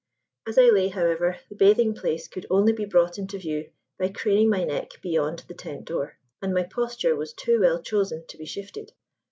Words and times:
As 0.47 0.57
I 0.57 0.63
lay, 0.71 0.87
however, 0.87 1.37
the 1.47 1.55
bathing 1.55 1.93
place 1.93 2.27
could 2.27 2.47
only 2.49 2.73
be 2.73 2.85
brought 2.85 3.19
into 3.19 3.37
view 3.37 3.69
by 3.99 4.09
craning 4.09 4.49
my 4.49 4.63
neck 4.63 4.99
beyond 5.03 5.43
the 5.47 5.53
tent 5.53 5.85
door: 5.85 6.17
and 6.41 6.55
my 6.55 6.63
posture 6.63 7.15
was 7.15 7.33
too 7.33 7.59
well 7.59 7.79
chosen 7.83 8.25
to 8.29 8.37
be 8.39 8.45
shifted. 8.47 8.93